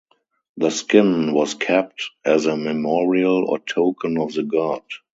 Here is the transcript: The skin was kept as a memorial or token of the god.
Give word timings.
The 0.57 0.71
skin 0.71 1.31
was 1.31 1.53
kept 1.53 2.09
as 2.25 2.47
a 2.47 2.57
memorial 2.57 3.45
or 3.45 3.59
token 3.59 4.17
of 4.17 4.33
the 4.33 4.41
god. 4.41 4.81